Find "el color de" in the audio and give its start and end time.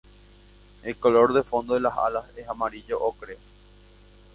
0.81-1.43